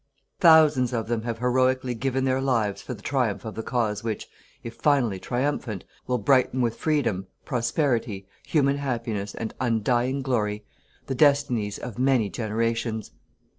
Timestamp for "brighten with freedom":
6.17-7.27